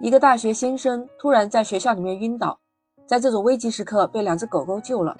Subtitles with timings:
[0.00, 2.60] 一个大学新生突然在学校里面晕倒，
[3.06, 5.16] 在这种危急时刻被两只狗狗救了。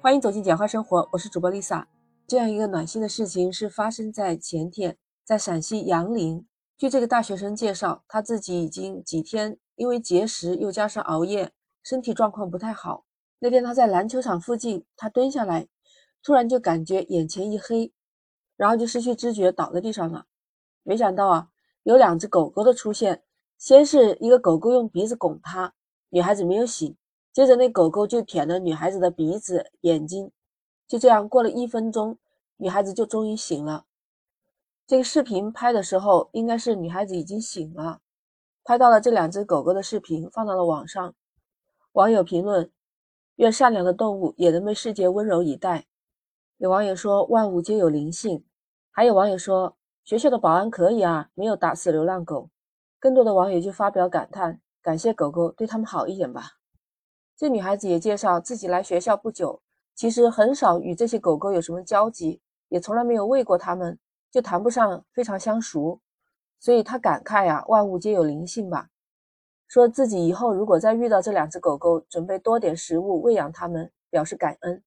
[0.00, 1.84] 欢迎走进简化生活，我是主播 Lisa。
[2.26, 6.46] 这样一个暖心的事情是发生在前天，在陕西杨凌。
[6.78, 11.52] 据这个大学生介绍，他自己已经几天因为节食又加上熬夜，
[11.84, 13.04] 身体状况不太好。
[13.40, 15.68] 那天他在篮球场附近，他蹲下来，
[16.22, 17.92] 突然就感觉眼前一黑，
[18.56, 20.24] 然后就失去知觉倒在地上了。
[20.82, 21.48] 没想到啊，
[21.82, 23.22] 有两只狗狗的出现。
[23.58, 25.74] 先是一个狗狗用鼻子拱他，
[26.10, 26.96] 女孩子没有醒。
[27.32, 30.30] 接着那狗狗就舔了女孩子的鼻子、眼睛。
[30.88, 32.16] 就这样过了一分钟，
[32.56, 33.84] 女孩子就终于醒了。
[34.86, 38.00] 这个视频拍的时候，应该是女孩子已经醒了。
[38.64, 41.14] 拍到了这两只狗狗的视频，放到了网上。
[41.92, 42.70] 网友评论：
[43.36, 45.86] 愿善良的动物也能被世界温柔以待。
[46.58, 48.44] 有网友说：万物皆有灵性。
[48.90, 52.48] 还有网友说：学校的保安可以啊，没有打死流浪狗。
[53.06, 56.54] 更多的网友就发表感叹，感谢狗狗，对他们好一点吧。
[57.36, 59.62] 这女孩子也介绍自己来学校不久，
[59.94, 63.96] 其实很少与这些狗狗有什么交集，也从来没有喂过它们，
[64.28, 66.00] 就谈不上非常相熟。
[66.58, 68.88] 所以她感慨呀，万物皆有灵性吧。
[69.68, 74.82] 说自己以后如果再遇到这两只狗狗，准备多点食物喂养它们，表示感恩。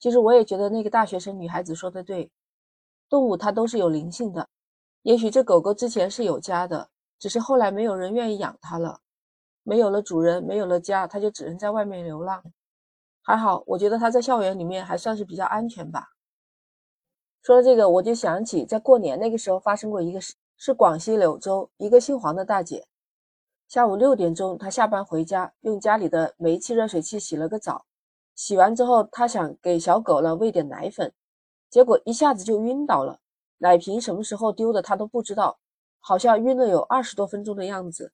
[0.00, 2.32] 其实我也觉得那个大学生女孩子说的对，
[3.08, 4.48] 动物它都是有灵性的。
[5.02, 6.88] 也许这狗狗之前是有家的。
[7.18, 9.00] 只是后来没有人愿意养它了，
[9.62, 12.42] 没有了主人，没有了家，它就只能在外面流浪。
[13.22, 16.08] 还好，我觉得它在校园里面还算是比较安全吧。
[17.42, 22.86] 说到这个，我就想起在过年那个时候发生过一个事，是广西柳州一个姓黄的大姐，
[23.68, 27.84] 下午六点钟她下班回家，用家里的煤气热水器洗了个澡，
[28.34, 31.12] 洗完之后她想给小狗呢喂点奶粉，
[31.68, 33.20] 结果一下子就晕倒了，
[33.58, 35.58] 奶瓶什么时候丢的她都不知道。
[36.00, 38.12] 好像晕了有二十多分钟的样子，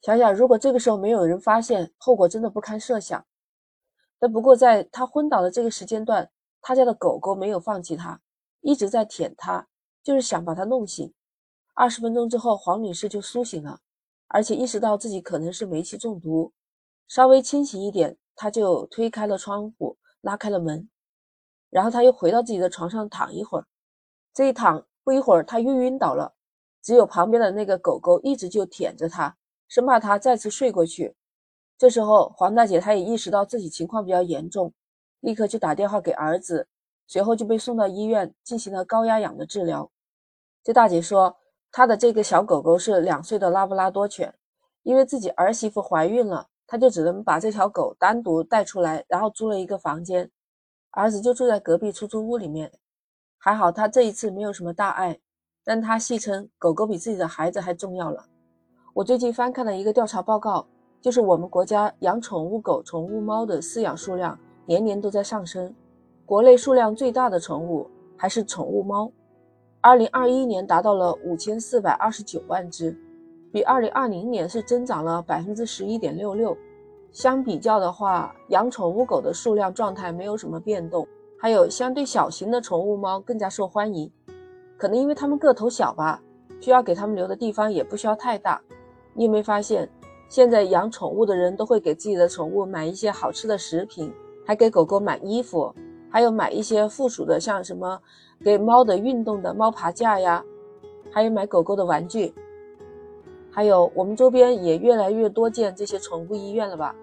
[0.00, 3.26] 想想如果这个时候没有人发现，后果真的不堪设想。
[4.18, 6.30] 但不过在他昏倒的这个时间段，
[6.60, 8.20] 他家的狗狗没有放弃他，
[8.60, 9.68] 一直在舔他，
[10.02, 11.12] 就是想把他弄醒。
[11.74, 13.80] 二十分钟之后，黄女士就苏醒了，
[14.26, 16.52] 而且意识到自己可能是煤气中毒，
[17.06, 20.88] 稍微清醒一点，她就推开了窗户，拉开了门，
[21.70, 23.66] 然后她又回到自己的床上躺一会儿。
[24.34, 26.34] 这一躺不一会儿，她又晕倒了。
[26.82, 29.36] 只有旁边的那个狗狗一直就舔着它，
[29.68, 31.14] 生怕它再次睡过去。
[31.76, 34.72] 这时候，黄大姐她也意识到自己情况比较严重，
[35.20, 36.66] 立刻就打电话给儿子，
[37.06, 39.90] 随后就被送到医院进行了高压氧的治疗。
[40.64, 41.36] 这大姐说，
[41.70, 44.34] 她的这个小狗狗是两岁的拉布拉多犬，
[44.82, 50.30] 因为自己儿媳妇怀孕了，她就只能把这条狗单独带出来，然后租了一个房间，
[50.90, 52.72] 儿子就住在隔壁出租屋里面。
[53.36, 55.20] 还好他这一次没有什么大碍。
[55.68, 58.24] 但他戏称狗狗比自己的孩子还重要了。
[58.94, 60.66] 我最近翻看了一个调查报告，
[60.98, 65.74] 就是我们国家养宠物狗、宠物猫的饲养数量年年都在上升。
[66.24, 67.86] 国内数量最大的宠物
[68.16, 69.12] 还是宠物猫，
[69.82, 72.98] 二零二一年达到了五千四百二十九万只，
[73.52, 76.56] 比二零二零年是增长了百分之十一点六六。
[77.12, 81.06] 相比较的话，养宠物狗的数量状态没有什么变动，
[81.38, 84.10] 还有相对小型的宠物猫更加受欢迎。
[84.78, 86.22] 可能因为它们个头小吧，
[86.60, 88.60] 需要给它们留的地方也不需要太大。
[89.12, 89.90] 你有没有发现，
[90.28, 94.14] 现在养宠物的人都会给自己的宠物买一些好吃的食品，
[94.46, 95.74] 还给狗狗买衣服，
[96.08, 98.00] 还有买一些附属的，像什么
[98.44, 100.44] 给猫的运动的猫爬架呀，
[101.10, 102.32] 还有买狗狗的玩具。
[103.50, 106.94] 还有我们周边也越来越多见这些宠物医院了吧？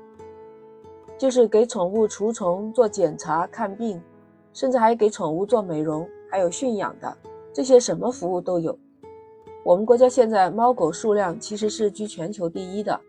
[1.17, 4.01] 就是给宠物除虫、做检查、看病，
[4.53, 7.17] 甚至还给宠物做美容，还有驯养的。
[7.55, 8.77] 这些什么服务都有。
[9.63, 12.99] 我们国家现在猫狗数量其实是居全球第一的，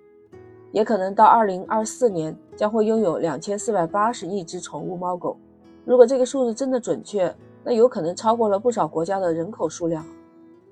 [0.71, 5.37] 也可能到二零二四年将会拥有两千四百八十亿只宠物猫狗。
[5.85, 7.35] 如果这个数字真的准确，
[7.65, 10.07] 那有可能超过了不少国家的人口数量。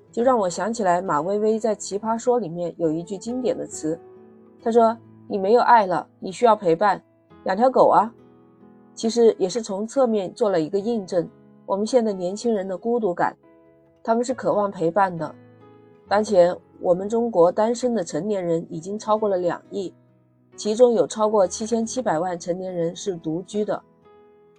[0.09, 3.99] 就让我想起来马薇薇在《奇葩说》里面有一句经典的词，
[4.63, 7.03] 她说：“你没有爱了，你需要陪伴，
[7.43, 8.09] 养条狗啊。”
[8.95, 11.27] 其实也是从侧面做了一个印证，
[11.65, 13.35] 我们现在年轻人的孤独感。
[14.05, 15.33] 他们是渴望陪伴的。
[16.07, 19.91] 当前，我们中国单身的成年人已经超过了两亿，
[20.55, 23.81] 其中有超过七千七百万成年人是独居的。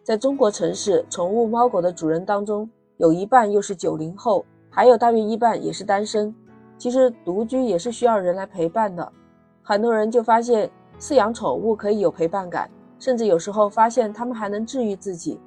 [0.03, 6.35] 在中国城市，宠物猫狗的主人当中，有一半又是九零后，还有大约一半也是单身。
[6.77, 9.13] 其实，独居也是需要人来陪伴的。
[9.63, 10.69] 很多人就发现，
[10.99, 12.69] 饲养宠物可以有陪伴感，
[12.99, 15.39] 甚至有时候发现他们还能治愈自己。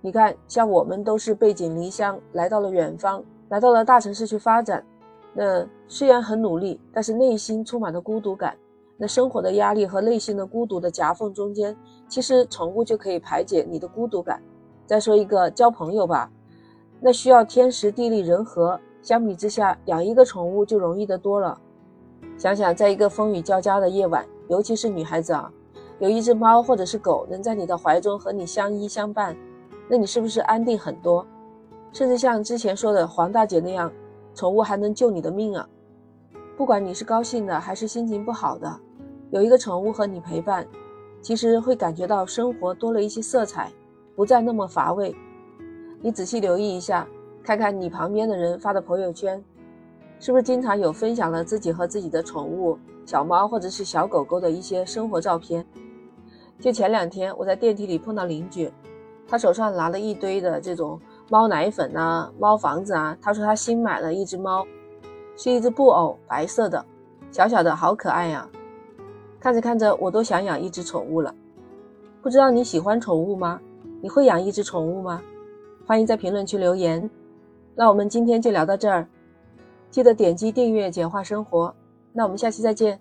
[0.00, 3.22] 你看，像我们都是背井离乡，来到了远方。
[3.52, 4.82] 来到了大城市去发展，
[5.34, 8.56] 那虽然很努力，但是内心充满了孤独感。
[8.96, 11.76] 那生活的压力和内心的孤独的夹缝中间，
[12.08, 14.40] 其实宠物就可以排解你的孤独感。
[14.86, 16.30] 再说一个交朋友吧，
[16.98, 21.60] 那需要天时地利人和，相比之下，养一个宠物就容易得多了。
[22.38, 25.52] 想想在一个风雨交加的夜晚，尤其是女孩子啊，
[25.98, 29.36] 有一只猫或者是狗能在你的怀中和你相依相伴，
[29.90, 31.26] 那你是不是安定很多？
[31.92, 33.92] 甚至像之前说的黄大姐那样。
[34.34, 35.68] 宠物还能救你的命啊！
[36.56, 38.80] 不管你是高兴的还是心情不好的，
[39.30, 40.66] 有一个宠物和你陪伴，
[41.20, 43.70] 其实会感觉到生活多了一些色彩，
[44.16, 45.14] 不再那么乏味。
[46.00, 47.06] 你仔细留意一下，
[47.42, 49.44] 看看你旁边的人发的朋友圈，
[50.18, 55.62] 是不是经常有分享了自己和自己的宠物小猫或者是小狗狗的一些生活照片？
[56.58, 58.72] 就前两天我在电梯里碰到邻居，
[59.28, 60.98] 他手上拿了一堆的这种。
[61.32, 63.16] 猫奶粉啊，猫房子啊。
[63.22, 64.66] 他说他新买了一只猫，
[65.34, 66.84] 是一只布偶，白色的，
[67.30, 68.46] 小小的，好可爱呀。
[69.40, 71.34] 看着看着，我都想养一只宠物了。
[72.20, 73.58] 不知道你喜欢宠物吗？
[74.02, 75.22] 你会养一只宠物吗？
[75.86, 77.08] 欢迎在评论区留言。
[77.74, 79.08] 那我们今天就聊到这儿，
[79.90, 81.74] 记得点击订阅，简化生活。
[82.12, 83.00] 那我们下期再见。